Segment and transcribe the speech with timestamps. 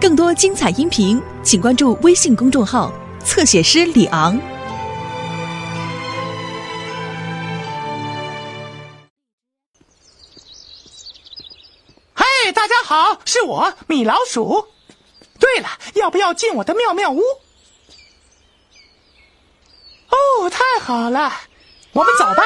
[0.00, 2.92] 更多精彩音频，请关注微信公众号
[3.24, 4.38] “侧写师李昂”。
[12.14, 12.24] 嗨，
[12.54, 14.68] 大家好，是我米老鼠。
[15.40, 17.20] 对了，要不要进我的妙妙屋？
[20.10, 21.32] 哦，太好了，
[21.92, 22.44] 我们走吧。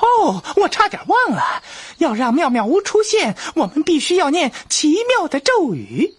[0.00, 1.62] 哦，我差点忘了，
[1.98, 6.14] 要让妙妙屋出现，我们必须要念奇妙的咒语。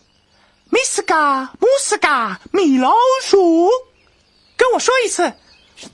[0.69, 3.69] 米斯嘎姆斯嘎米老鼠，
[4.55, 5.33] 跟我说一次，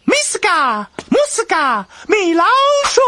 [0.04, 2.46] 米斯嘎姆斯嘎米老
[2.90, 3.02] 鼠。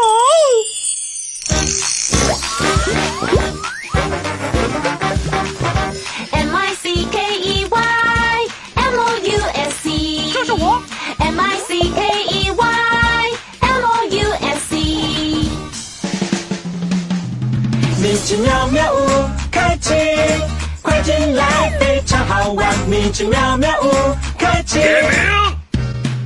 [23.00, 23.90] 米奇妙妙屋
[24.38, 24.78] 开启。
[24.78, 25.10] 点名：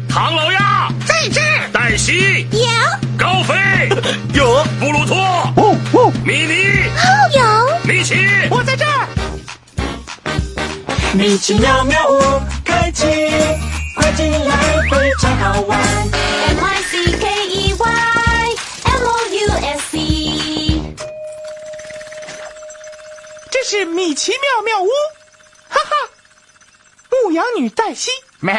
[0.09, 2.59] 唐老鸭在这儿，黛西有
[3.17, 3.55] 高飞
[4.35, 6.91] 有布鲁托哦哦，米妮
[7.37, 7.79] 有。
[7.85, 8.17] 米奇。
[8.51, 9.07] 我在这儿。
[11.13, 12.21] 米奇妙妙屋
[12.65, 13.07] 开启，
[13.97, 14.57] 快进来，
[14.91, 15.79] 非常好玩。
[15.79, 17.87] M I C K E Y
[18.83, 20.83] M O U S E。
[23.49, 24.89] 这是米奇妙妙屋，
[27.35, 28.55] 羊女黛西，咩？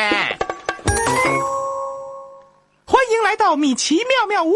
[2.85, 4.53] 欢迎来到米奇妙妙屋，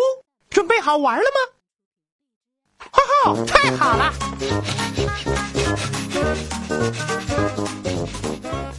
[0.49, 1.39] 准备好玩了吗？
[2.91, 4.13] 哈哈，太好了！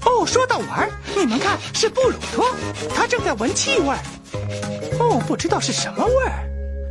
[0.04, 2.46] 哦，说到玩，你们看，是布鲁托，
[2.94, 3.98] 他正在闻气味儿。
[4.98, 6.44] 哦，不知道是什么味儿。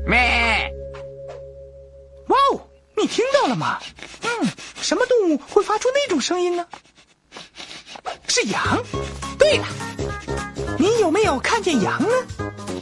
[0.08, 0.74] 咩？
[2.30, 3.80] 哇哦，你听到了吗？
[4.24, 4.50] 嗯，
[4.82, 6.66] 什么动物会发出那种声音呢？
[8.28, 8.62] 是羊。
[9.38, 9.66] 对了，
[10.78, 12.10] 你有没有看见羊呢？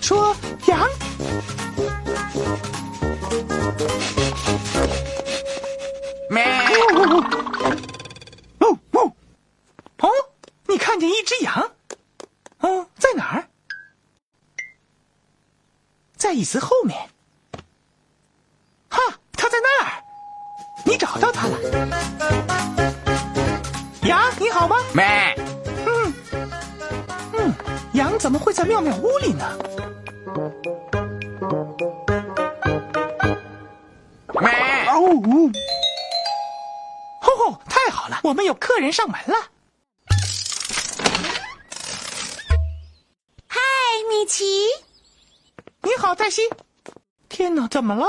[0.01, 0.35] 说
[0.67, 0.87] 羊。
[45.87, 46.41] 你好，黛西。
[47.29, 48.07] 天哪，怎么了？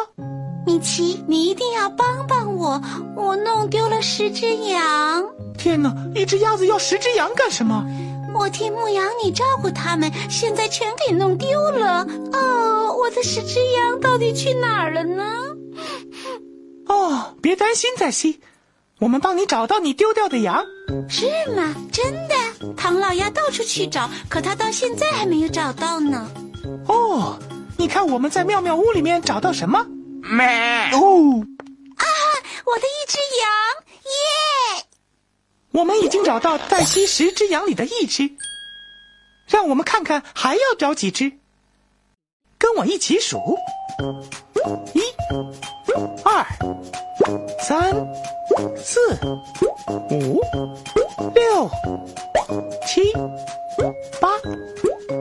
[0.67, 2.83] 米奇，你一定要帮帮我，
[3.15, 5.25] 我弄丢了十只羊。
[5.57, 7.87] 天哪，一只鸭子要十只羊干什么？
[8.35, 12.05] 我替牧羊你照顾它们，现在全给弄丢了。
[12.33, 15.25] 哦，我的十只羊到底去哪儿了呢？
[16.87, 18.41] 哦，别担心，黛西，
[18.99, 20.65] 我们帮你找到你丢掉的羊。
[21.09, 21.77] 是吗？
[21.93, 22.75] 真的？
[22.77, 26.29] 唐老鸭到处去找，可他到现在还没有找到呢。
[26.89, 27.39] 哦，
[27.79, 29.87] 你看我们在妙妙屋里面找到什么？
[30.21, 30.45] 咩？
[30.93, 31.47] 哦，
[31.97, 32.05] 啊
[32.67, 33.49] 我的一只羊，
[34.05, 34.85] 耶！
[35.71, 38.29] 我们已经找到黛西十只羊里的一只，
[39.47, 41.33] 让我们看看还要找几只。
[42.59, 43.39] 跟我一起数：
[44.93, 45.01] 一、
[46.25, 46.45] 二、
[47.61, 47.95] 三、
[48.77, 49.01] 四、
[50.11, 50.43] 五、
[51.33, 51.71] 六、
[52.85, 53.13] 七、
[54.21, 54.29] 八、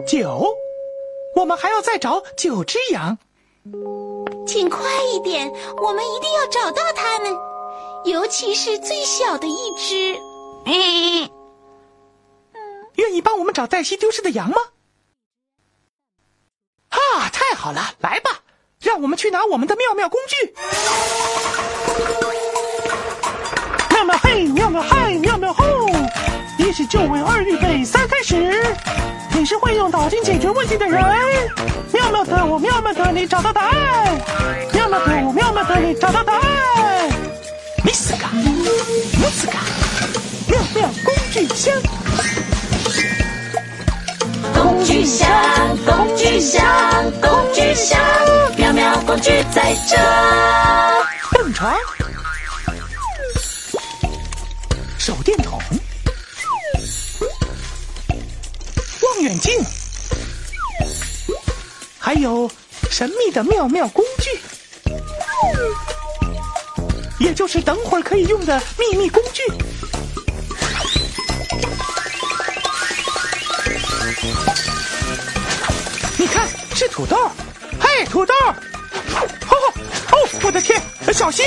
[0.07, 0.51] 九。
[1.37, 3.15] 我们还要再找九只羊。
[4.47, 5.47] 请快一点，
[5.83, 7.31] 我们一定要找到它们，
[8.05, 10.19] 尤其是最小的一只。
[10.65, 11.29] 嗯。
[12.95, 14.55] 愿意帮我们找黛西丢失的羊吗？
[16.89, 18.41] 啊，太好了，来吧，
[18.81, 20.55] 让我们去拿我们的妙妙工具。
[23.91, 25.63] 妙妙嘿，妙妙嗨，妙妙吼！
[26.57, 28.75] 一是就位，二预备，三开始。
[29.37, 30.99] 你是会用脑筋解决问题的人。
[31.93, 34.19] 妙妙的我，妙妙的你，找到答案。
[34.73, 36.41] 妙妙的我，妙妙的你，找到答案。
[37.85, 39.59] 米斯嘎，姆斯嘎，
[40.47, 41.71] 妙妙工具箱。
[44.55, 45.29] 工具箱，
[45.85, 46.65] 工具箱，
[47.21, 47.99] 工具箱，
[48.57, 49.97] 妙妙工具在这。
[51.37, 51.71] 蹦床、
[54.97, 55.59] 手电筒、
[59.17, 59.59] 望远镜，
[61.97, 62.47] 还有
[62.91, 64.39] 神秘的妙妙工具。
[67.19, 69.41] 也就是等会儿可以用的秘密工具。
[76.19, 77.17] 你看，是土豆。
[77.79, 78.35] 嘿，土豆！
[78.45, 79.73] 哦
[80.11, 80.79] 哦，我的天，
[81.11, 81.43] 小心！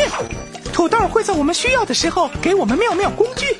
[0.72, 3.56] 土豆会在我们需要的时候给我们妙妙工具。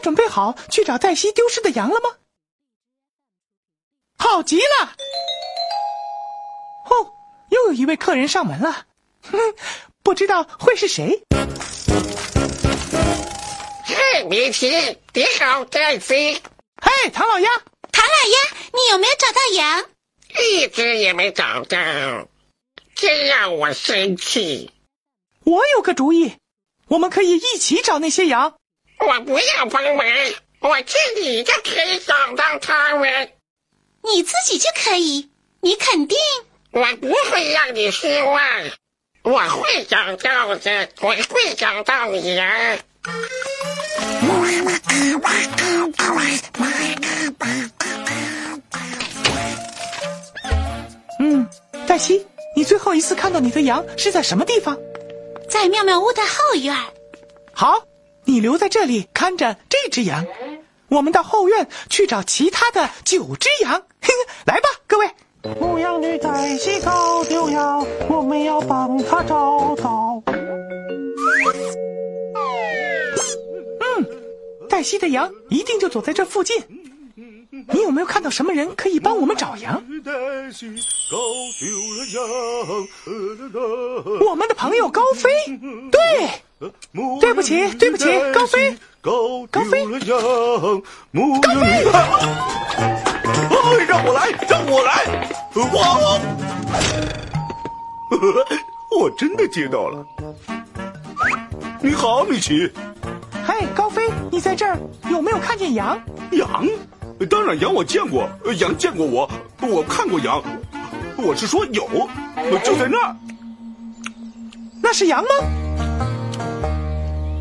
[0.00, 2.16] 准备好去找黛西丢失的羊了吗？
[4.18, 4.94] 好极了！
[6.90, 7.12] 哦，
[7.50, 8.86] 又有一位客人上门了，
[9.22, 9.38] 哼，
[10.02, 11.22] 不知道会是谁。
[13.84, 16.42] 嘿，米奇，你好，黛西，
[16.82, 17.50] 嘿，唐老鸭，
[17.90, 18.38] 唐老鸭，
[18.74, 19.84] 你有没有找到羊？
[20.38, 21.78] 一只也没找到，
[22.94, 24.70] 真让我生气。
[25.44, 26.36] 我有个主意，
[26.88, 28.59] 我们可以一起找那些羊。
[29.06, 30.06] 我不要帮忙，
[30.60, 33.32] 我自己就可以找到他们。
[34.02, 35.30] 你自己就可以，
[35.60, 36.18] 你肯定？
[36.72, 38.40] 我不会让你失望，
[39.22, 42.78] 我会找到的，我会找到你的。
[51.18, 51.48] 嗯，
[51.86, 54.78] 黛西，你最后一次看到你的羊是在什么地方？
[55.48, 56.74] 在妙妙屋的后院。
[57.52, 57.82] 好，
[58.24, 60.26] 你留在这里看着这只羊，
[60.88, 63.82] 我们到后院去找其他的九只羊。
[64.46, 65.10] 来吧，各位。
[65.58, 70.22] 牧羊女黛西搞丢羊，我们要帮她找到。
[73.80, 74.06] 嗯
[74.68, 76.62] 黛西的羊一定就躲在这附近。
[77.72, 79.82] 你有没有看到什么人可以帮我们找羊？
[84.20, 85.30] 我们的朋友高飞。
[85.90, 86.30] 对，
[87.20, 88.04] 对不起，对不起，
[88.34, 88.76] 高飞。
[89.00, 89.12] 搞
[89.50, 91.64] 高飞丢了羊，牧羊女。
[93.48, 95.06] 哎，让我来，让我来！
[95.54, 96.20] 我，
[99.00, 100.04] 我真的接到了。
[101.80, 102.70] 你好，米奇。
[103.42, 104.78] 嗨，高飞，你在这儿
[105.10, 105.98] 有没有看见羊？
[106.32, 106.68] 羊？
[107.30, 108.28] 当然羊我见过，
[108.58, 109.30] 羊见过我，
[109.62, 110.42] 我看过羊。
[111.16, 111.88] 我是说有，
[112.62, 113.16] 就在那儿。
[114.82, 115.28] 那是羊吗？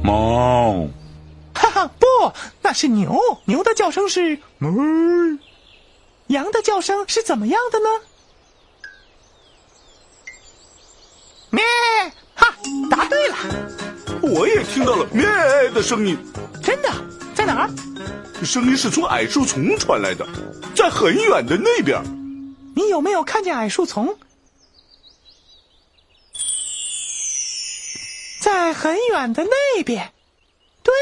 [0.09, 0.87] 猫。
[1.53, 2.05] 哈哈，不，
[2.63, 3.19] 那是牛。
[3.45, 5.39] 牛的叫声是哞。
[6.27, 7.85] 羊的叫声是怎么样的呢？
[11.51, 11.63] 咩！
[12.35, 12.55] 哈，
[12.89, 13.35] 答对了。
[14.21, 15.25] 我也听到了咩
[15.73, 16.17] 的声音，
[16.63, 16.89] 真的？
[17.35, 17.69] 在哪儿？
[18.43, 20.27] 声音是从矮树丛传来的，
[20.75, 22.01] 在很远的那边。
[22.75, 24.15] 你有没有看见矮树丛？
[28.49, 30.11] 在很远的那边。
[30.81, 30.93] 对，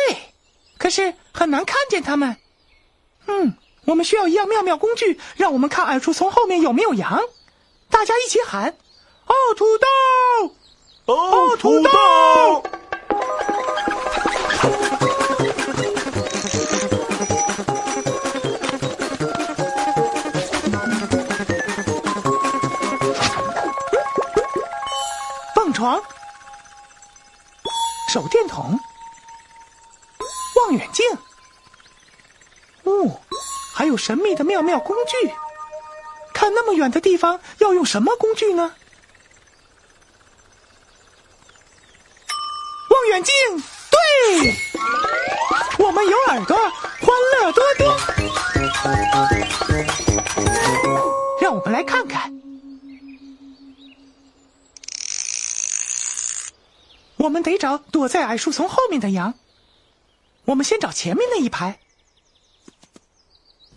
[0.78, 2.36] 可是很难看见他们。
[3.26, 3.54] 嗯，
[3.86, 7.22] 我们需要一样妙妙工具，让我们看矮树丛后面有没有羊。
[7.90, 8.76] 大家一起喊
[9.28, 9.88] ：“哦，土豆！
[11.06, 11.90] 哦，土豆！”
[28.48, 28.80] 筒、
[30.56, 31.06] 望远镜，
[32.84, 33.20] 哦，
[33.74, 35.32] 还有神秘的妙妙工具。
[36.34, 38.76] 看那么远的地方，要用什么工具呢？
[57.18, 59.34] 我们得找躲在矮树丛后面的羊。
[60.46, 61.80] 我们先找前面那一排。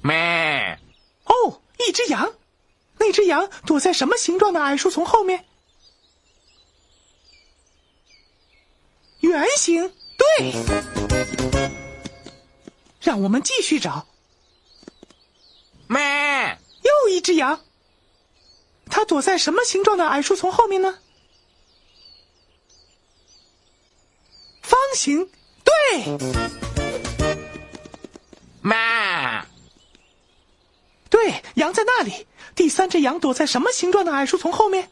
[0.03, 0.79] 咩？
[1.25, 2.33] 哦，一只羊，
[2.99, 5.45] 那只羊躲在什么形状的矮树丛后面？
[9.21, 10.53] 圆形，对。
[13.01, 14.07] 让我们继续找。
[15.87, 16.59] 咩？
[16.83, 17.61] 又一只羊，
[18.87, 20.99] 它躲在什么形状的矮树丛后面呢？
[24.91, 25.29] 方形，
[25.63, 26.19] 对。
[28.61, 29.47] 妈？
[31.09, 32.27] 对，羊在那里。
[32.57, 34.91] 第三只羊躲在什么形状的矮树丛后面？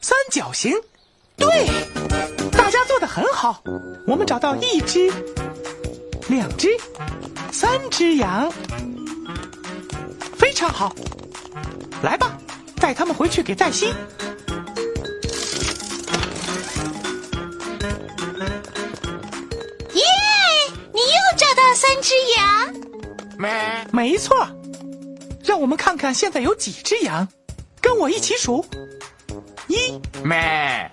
[0.00, 0.72] 三角形，
[1.36, 1.46] 对，
[2.50, 3.62] 大家做的很好。
[4.06, 5.12] 我们找到一只、
[6.28, 6.70] 两只、
[7.52, 8.50] 三只羊，
[10.38, 10.96] 非常好。
[12.02, 12.38] 来吧，
[12.80, 13.92] 带他们回去给黛西。
[21.76, 22.74] 三只羊。
[23.38, 23.86] 没？
[23.92, 24.48] 没错，
[25.44, 27.28] 让我们看看现在有几只羊，
[27.82, 28.64] 跟我一起数：
[29.68, 30.90] 一、没。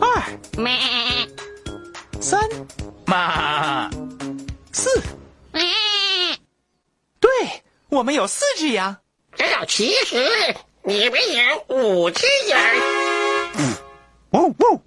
[0.00, 0.22] 二、
[0.58, 0.76] 没。
[2.20, 2.40] 三、
[3.06, 3.88] 嘛
[4.72, 5.00] 四。
[5.52, 5.60] 没，
[7.20, 7.30] 对，
[7.88, 8.96] 我们有四只羊。
[9.36, 12.60] 这其实你们有五只羊。
[14.30, 14.80] 哦哦，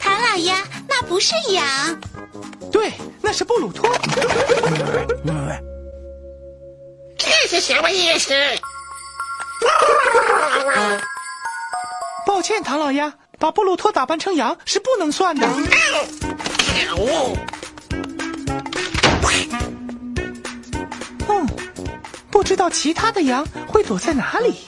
[0.00, 0.56] 唐老鸭，
[0.88, 1.64] 那不是羊。
[2.72, 3.94] 对，那是布鲁托。
[7.16, 8.34] 这是什么意思？
[12.26, 15.46] 抱歉，唐老鸭，把布鲁托打扮成羊是不能算的。
[15.46, 17.36] 可恶！
[21.28, 21.46] 嗯，
[22.30, 24.64] 不知道其他的羊会躲在哪里。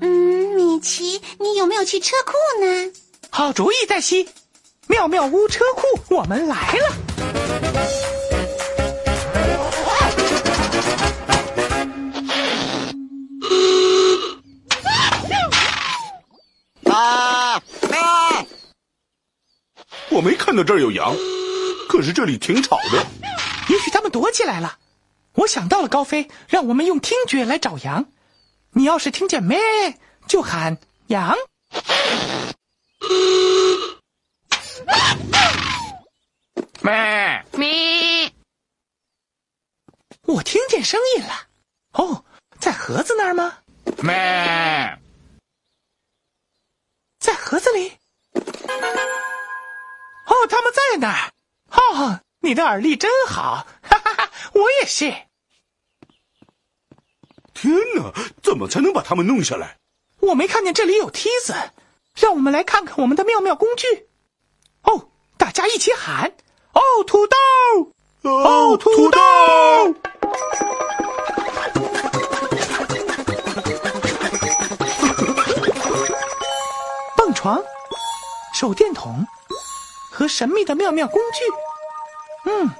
[0.00, 0.08] 嗯，
[0.54, 2.32] 米奇，你有没有去车库
[2.64, 2.92] 呢？
[3.30, 4.28] 好主意，黛西。
[4.88, 6.96] 妙妙屋车库，我们来了。
[16.90, 17.62] 啊！
[17.62, 18.44] 啊
[20.10, 21.14] 我没看到这儿有羊，
[21.88, 23.06] 可是这里挺吵的。
[23.68, 24.78] 也许他们躲起来了。
[25.34, 28.06] 我想到了，高飞，让我们用听觉来找羊。
[28.72, 29.58] 你要是听见咩，
[30.26, 31.36] 就喊羊。
[36.80, 38.32] 咩咩
[40.22, 41.48] 我听见声音了。
[41.92, 42.24] 哦，
[42.58, 43.58] 在盒子那儿吗？
[44.02, 44.98] 咩
[47.18, 47.92] 在盒子里。
[50.26, 51.32] 哦，他们在那儿。
[51.70, 54.30] 哦，你的耳力真好，哈哈哈！
[54.52, 55.12] 我也是。
[57.54, 58.12] 天哪，
[58.42, 59.78] 怎么才能把他们弄下来？
[60.20, 61.54] 我没看见这里有梯子，
[62.20, 64.08] 让我们来看看我们的妙妙工具。
[64.82, 66.34] 哦，大家一起喊：
[66.72, 67.36] 哦，土豆！
[68.22, 69.20] 哦，土豆！
[77.16, 77.62] 蹦床、
[78.52, 79.24] 手电筒
[80.10, 82.50] 和神秘的妙妙工具。
[82.50, 82.70] 嗯，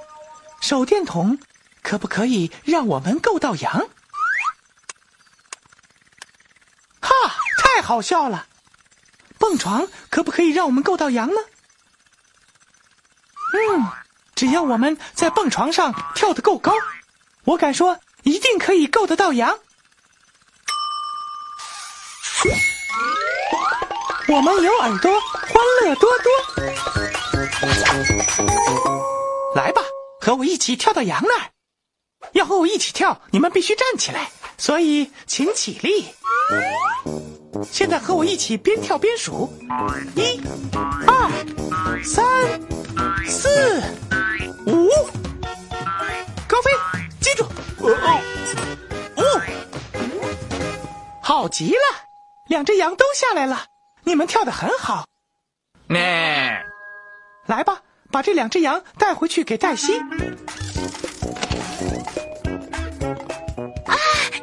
[0.59, 1.39] 手电筒
[1.81, 3.87] 可不可以让我们够到羊？
[6.99, 7.09] 哈，
[7.57, 8.47] 太好笑了！
[9.39, 11.41] 蹦床可不可以让我们够到羊呢？
[13.51, 13.87] 嗯，
[14.35, 16.73] 只要我们在蹦床上跳得够高，
[17.45, 19.57] 我敢说一定可以够得到羊。
[24.27, 26.31] 我们有耳朵，欢乐多多。
[29.55, 29.81] 来吧，
[30.21, 31.49] 和我一起跳到羊那儿。
[32.33, 36.13] 要和我一起跳，你们必须站起来，所以请起立。
[37.71, 39.51] 现在和我一起边跳边数：
[40.15, 40.39] 一、
[41.07, 41.29] 二、
[42.03, 42.25] 三、
[43.25, 43.81] 四、
[44.65, 44.89] 五。
[46.47, 46.71] 高飞，
[47.21, 47.43] 记住，
[47.79, 47.95] 哦
[49.15, 49.23] 哦，
[51.21, 51.79] 好极了！
[52.47, 53.65] 两只羊都下来了，
[54.03, 55.05] 你们跳得很好。
[55.87, 55.99] 咩
[57.45, 59.99] 来吧，把这两只羊带回去给黛西。
[59.99, 60.05] 啊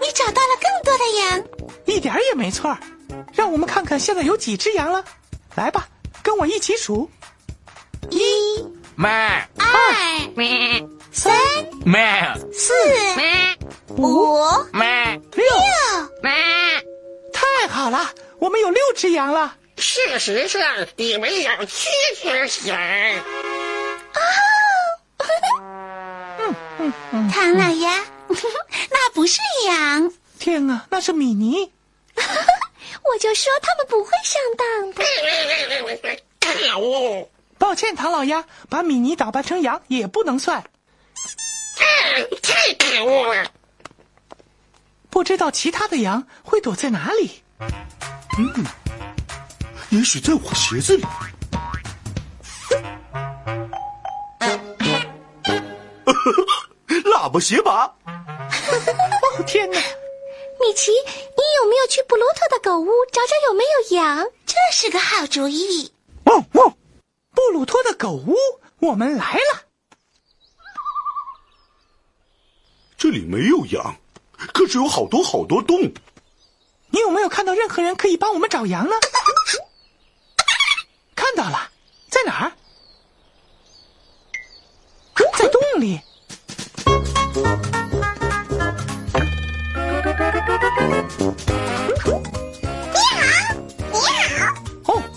[0.00, 1.42] 你找到了更多的羊。
[1.86, 2.78] 一点也没错儿。
[3.36, 5.04] 让我们看看现在有几只羊了。
[5.54, 5.86] 来吧，
[6.22, 7.08] 跟我一起数：
[8.10, 8.18] 一、
[8.96, 11.32] 咩二、咩三、
[11.84, 12.02] 咩
[12.52, 12.72] 四、
[13.16, 13.56] 咩
[13.96, 14.38] 五、
[14.72, 15.44] 咩六。
[16.22, 16.32] 咩。
[17.32, 19.54] 太好了，我们有六只羊了。
[19.76, 20.60] 事实上，
[20.96, 21.88] 你们有七
[22.22, 22.78] 只羊。
[27.32, 28.04] 唐老鸭，
[28.90, 30.12] 那不是羊。
[30.38, 31.72] 天啊，那是米妮。
[33.02, 35.02] 我就说他们不会上当的。
[36.40, 37.28] 可恶！
[37.58, 40.62] 抱歉，唐老鸭，把米妮打扮成羊也不能算。
[42.42, 43.50] 太可恶了！
[45.10, 47.42] 不知道其他的羊会躲在哪里。
[48.38, 48.64] 嗯
[49.90, 51.04] 也许在我鞋子里。
[57.04, 59.78] 喇叭鞋拔， 哦天哪！
[60.66, 64.28] 米奇，你有没有去布鲁特的狗屋找找有没有羊？
[64.44, 65.92] 这是个好主意。
[66.24, 66.76] 汪汪！
[67.32, 68.36] 布鲁托的狗屋，
[68.80, 69.62] 我们来了。
[72.98, 73.94] 这里没有羊，
[74.52, 75.80] 可是有好多好多洞。
[76.90, 78.96] 你有没有看到任何人可以帮我们找羊呢？
[81.14, 81.70] 看到了，
[82.10, 82.52] 在哪儿？
[85.38, 86.00] 在洞里。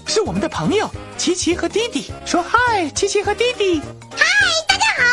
[0.06, 2.12] 是我们的朋友琪琪和弟弟。
[2.26, 3.82] 说嗨，琪琪和弟弟。
[4.16, 4.26] 嗨，
[4.68, 5.04] 大家好！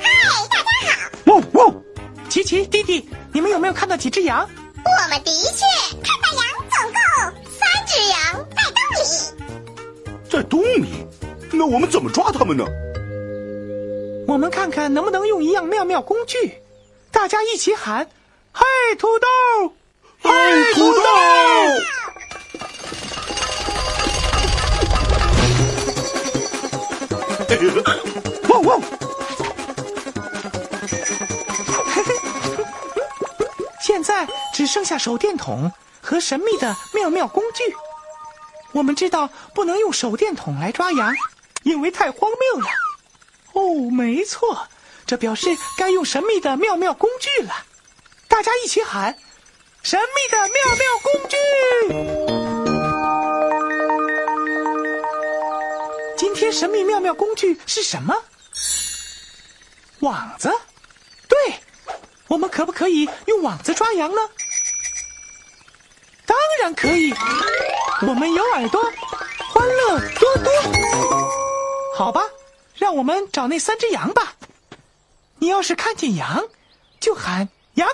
[0.00, 0.08] 嗨，
[0.50, 0.64] 大家
[0.96, 1.10] 好！
[1.26, 1.82] 汪汪！
[2.28, 4.48] 琪琪、弟弟，你们有没有看到几只羊？
[4.84, 5.64] 我们的确
[6.02, 6.98] 看到羊总共
[7.50, 8.18] 三只羊
[8.56, 9.02] 在洞里。
[10.30, 11.06] 在洞里，
[11.52, 12.64] 那我们怎么抓它们呢？
[14.26, 16.62] 我们看看能不能用一样妙妙工具，
[17.10, 18.08] 大家一起喊
[18.52, 18.64] ：“嗨，
[18.98, 19.74] 土豆！
[20.28, 21.00] 嘿，土豆！”
[28.48, 28.80] 汪汪！
[33.80, 37.62] 现在只剩下手电筒和神秘的妙妙工具。
[38.72, 41.14] 我们知道不能用手电筒来抓羊，
[41.62, 42.68] 因为太荒谬了。
[43.54, 44.68] 哦，没错，
[45.06, 47.54] 这表示该用神秘的妙妙工具了。
[48.28, 49.16] 大家一起喊
[49.90, 51.34] ：“神秘的妙妙工具！”
[56.14, 58.14] 今天神秘妙妙工具是什么？
[60.00, 60.52] 网子。
[61.26, 61.38] 对，
[62.26, 64.20] 我们可不可以用网子抓羊呢？
[66.26, 67.14] 当然可以。
[68.02, 68.92] 我们有耳朵，
[69.54, 70.52] 欢乐多多。
[71.96, 72.20] 好吧。
[72.74, 74.34] 让我们找那三只羊吧。
[75.38, 76.46] 你要是看见羊，
[77.00, 77.88] 就喊羊。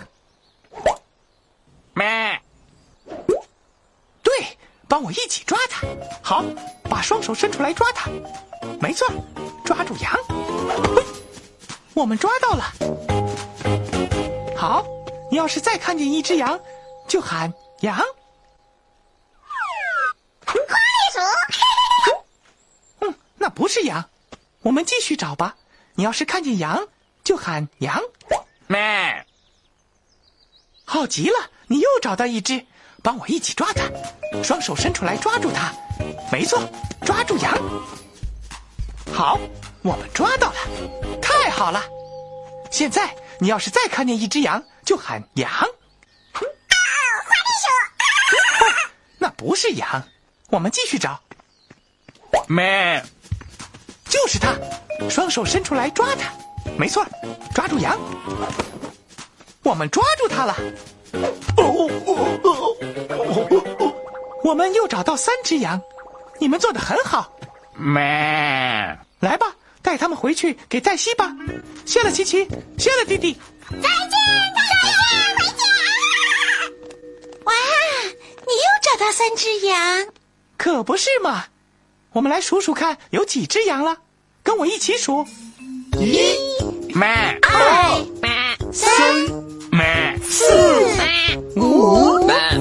[1.95, 2.41] 咩？
[4.23, 4.59] 对，
[4.89, 5.87] 帮我一起抓它。
[6.23, 6.45] 好，
[6.91, 8.11] 把双手伸出来抓它。
[8.81, 9.07] 没错，
[9.65, 10.13] 抓住羊。
[11.95, 12.73] 我们抓到了。
[14.57, 14.85] 好，
[15.31, 16.59] 你要是再看见一只羊，
[17.07, 17.97] 就喊羊。
[20.45, 20.61] 花栗
[21.13, 21.21] 鼠。
[23.01, 24.11] 嗯，那不是羊。
[24.63, 25.57] 我们继续找吧。
[25.95, 26.89] 你要是看见羊，
[27.23, 28.03] 就喊羊。
[28.67, 29.27] 咩？
[30.85, 32.64] 好极了，你又找到一只，
[33.02, 33.90] 帮我一起抓它，
[34.45, 35.75] 双手伸出来抓住它。
[36.31, 36.62] 没错，
[37.04, 37.52] 抓住羊。
[39.12, 39.37] 好，
[39.83, 40.57] 我们抓到了，
[41.21, 41.83] 太好了。
[42.71, 45.50] 现在你要是再看见一只羊，就喊羊。
[45.50, 45.66] 啊，
[46.33, 47.67] 花栗鼠。
[49.19, 50.00] 那不是羊，
[50.50, 51.21] 我们继续找。
[52.47, 53.02] 咩？
[54.08, 54.54] 就是它，
[55.10, 56.30] 双手伸出来抓它，
[56.78, 57.04] 没错，
[57.52, 57.99] 抓住羊，
[59.65, 60.56] 我们抓住它了。
[61.57, 62.11] 哦哦
[63.79, 63.95] 哦！
[64.43, 65.81] 我们又找到三只羊，
[66.39, 67.33] 你们做的很好。
[67.77, 68.00] 咩？
[69.21, 71.35] 来吧，带他们回去给黛西吧。
[71.87, 72.47] 谢了，琪琪，
[72.79, 73.37] 谢了，弟弟。
[73.71, 73.89] 再见，
[74.55, 74.91] 再见，
[75.39, 75.65] 回家。
[77.45, 77.53] 哇，
[78.47, 80.07] 你又找到三只羊，
[80.57, 81.47] 可不是嘛？
[82.13, 83.97] 我们来数数看，有几只羊了？
[84.43, 85.27] 跟我一起数：
[85.99, 86.37] 一、
[86.95, 87.07] 咩？
[87.43, 88.31] 二、咩？
[88.73, 88.91] 三、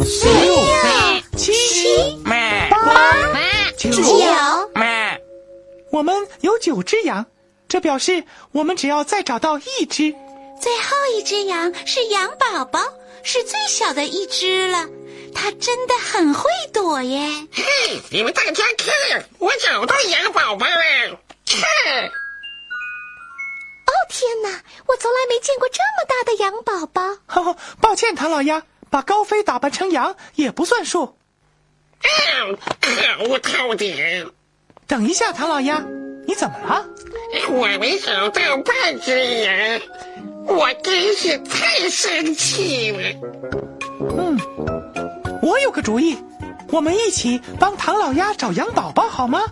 [0.03, 1.53] 五、六、七、
[2.25, 2.67] 咩？
[2.69, 2.77] 八、
[3.77, 3.89] 九。
[3.89, 4.03] 九。
[4.75, 5.21] 咩？
[5.91, 7.25] 我们有九只羊，
[7.69, 10.13] 这表示我们只要再找到一只。
[10.59, 12.81] 最后一只羊是羊宝宝，
[13.23, 14.85] 是最小的一只了。
[15.33, 17.29] 它真的很会躲耶！
[17.53, 17.63] 嘿，
[18.11, 21.19] 你们大家看，我找到羊宝宝了！
[21.45, 22.05] 看，
[23.85, 27.01] 哦天哪，我从来没见过这么大的羊宝宝。
[27.41, 28.61] 哦， 抱歉，唐老鸭，
[28.93, 31.17] 把高飞打扮成羊也不算数。
[31.97, 32.05] 啊，
[32.79, 34.31] 可恶透顶！
[34.85, 35.83] 等一下，唐老鸭，
[36.27, 36.85] 你怎么了？
[37.49, 39.81] 我没找到半只羊，
[40.45, 43.01] 我真是太生气了。
[44.15, 44.39] 嗯，
[45.41, 46.15] 我有个主意，
[46.69, 49.43] 我们一起帮唐老鸭找羊宝宝好吗？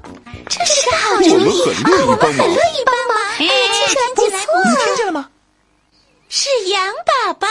[0.48, 1.62] 这是个好主意，
[2.06, 3.18] 我们很乐意帮忙。
[3.40, 5.32] 哎，听起来不你听，见了吗？
[6.30, 6.94] 是羊
[7.26, 7.48] 宝宝。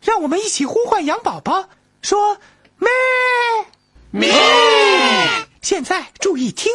[0.00, 1.68] 让我们一起呼唤羊宝宝，
[2.02, 2.38] 说
[2.78, 2.88] 咩。
[4.10, 4.32] 咩？
[5.60, 6.72] 现在注意听，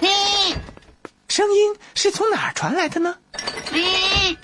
[0.00, 0.10] 咩
[1.28, 3.18] 声音是从哪儿传来的呢？
[3.72, 4.36] 咩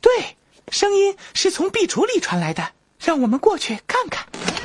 [0.00, 0.36] 对，
[0.70, 2.72] 声音是从壁橱里传来的。
[3.04, 4.24] 让我们过去看看。
[4.26, 4.64] 哦，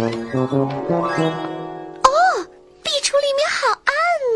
[2.83, 3.93] 壁橱里面好暗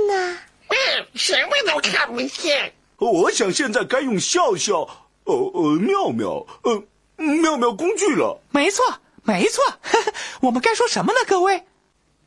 [0.07, 0.75] 呐、嗯，
[1.13, 2.73] 什么都看不见。
[2.97, 6.83] 我想现在该用笑笑，呃呃，妙妙，呃，
[7.17, 8.41] 妙妙工具了。
[8.51, 8.83] 没错，
[9.23, 9.63] 没错。
[9.81, 11.63] 呵 呵我们该说什么呢，各位？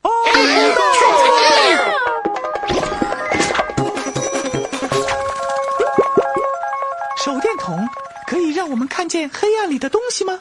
[0.02, 0.11] 哦，
[7.16, 7.88] 手电筒
[8.26, 10.38] 可以让我们看见黑暗里的东西吗？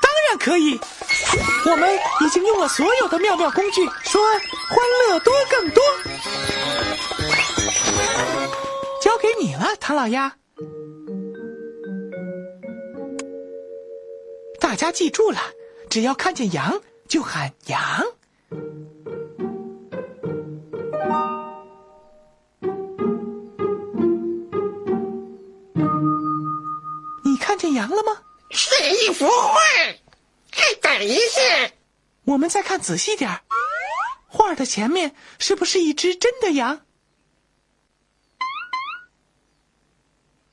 [0.00, 0.80] 当然可以。
[1.68, 4.22] 我们已经用了所有的妙妙工具，说
[4.68, 5.82] 欢乐多更多。
[9.02, 10.32] 交给你了，唐老鸭。
[14.70, 15.40] 大家记住了，
[15.88, 17.80] 只要看见羊就喊羊。
[27.24, 28.22] 你看见羊了吗？
[28.52, 29.58] 是一幅画。
[30.80, 31.72] 等一下，
[32.22, 33.40] 我们再看仔细点儿，
[34.28, 36.82] 画的前面是不是一只真的羊？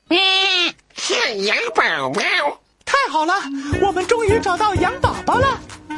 [0.10, 2.64] 嗯，是羊宝宝。
[3.08, 3.34] 太好了，
[3.82, 5.48] 我们终于找到羊宝宝了。
[5.88, 5.98] 啊，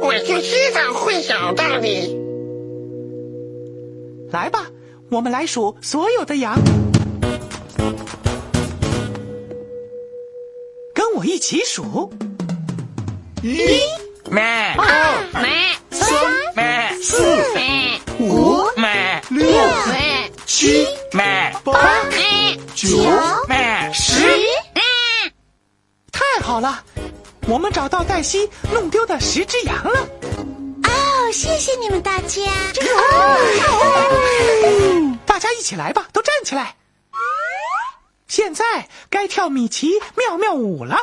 [0.00, 2.16] 我就知道会找到你。
[4.30, 4.66] 来吧，
[5.10, 6.56] 我们来数所有的羊，
[10.94, 12.12] 跟我一起数：
[13.42, 13.80] 一、
[14.30, 14.40] 咩
[14.78, 14.86] 二、
[15.32, 15.50] 买三、咩
[27.54, 30.00] 我们找到黛西弄丢的十只羊了。
[30.88, 32.42] 哦，谢谢你们大家。
[35.24, 36.74] 大家一起来吧，都站起来。
[38.26, 38.64] 现在
[39.08, 40.98] 该跳米奇妙妙舞了。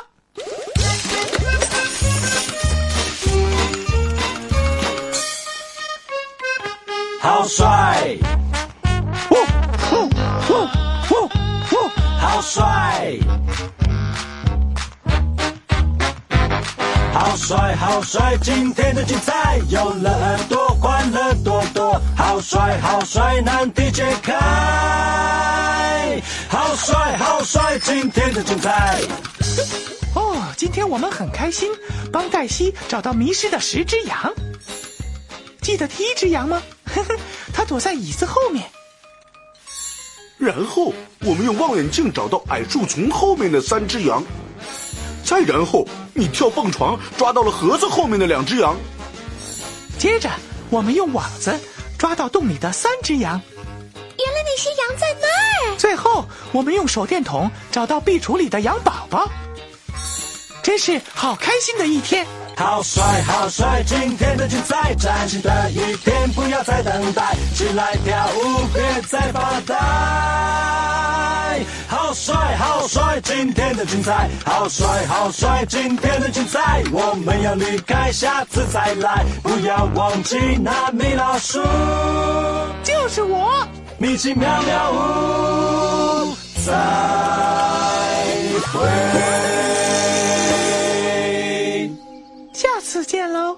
[7.22, 8.18] 好帅，
[9.30, 9.36] 呼
[9.90, 10.10] 呼
[10.46, 10.68] 呼
[11.08, 11.30] 呼
[11.70, 11.88] 呼！
[12.20, 13.18] 好帅，
[17.22, 18.36] 好帅，好帅！
[18.42, 22.02] 今天的精彩有了耳朵，欢乐多多。
[22.18, 24.34] 好帅，好帅，难题解开。
[26.50, 27.78] 好帅，好帅！
[27.78, 29.00] 今天的精彩。
[30.16, 31.72] 哦，今天我们很开心，
[32.12, 34.34] 帮黛西找到迷失的十只羊。
[35.62, 36.60] 记得第一只羊吗？
[36.86, 37.16] 呵呵，
[37.54, 38.68] 它躲在椅子后面。
[40.40, 44.24] 然后我们用望远镜找到矮树丛后面的三只羊，
[45.24, 48.76] 再然后你跳蹦床抓到了盒子后面的两只羊。
[49.98, 50.30] 接着，
[50.70, 51.60] 我们用网子
[51.98, 53.42] 抓到洞里的三只羊。
[54.18, 55.78] 原来那些羊在那儿。
[55.78, 59.30] 最后，我们用手电筒找到壁橱里的羊宝宝。
[60.62, 62.26] 真是好开心的一天！
[62.56, 63.82] 好帅，好帅！
[63.84, 69.76] 今天的精彩，崭新的一天，不要再等待，起来跳舞，别再发呆。
[71.92, 73.20] 好帅，好帅！
[73.22, 75.66] 今天的精彩，好帅，好帅！
[75.68, 81.60] 今天的精彩，我们要离开，下次再来，不要忘记那米老鼠，
[82.82, 83.68] 就是我。
[83.98, 86.34] 米奇妙妙屋，
[86.66, 86.72] 再
[88.72, 88.90] 会。
[92.54, 93.58] 下次见喽。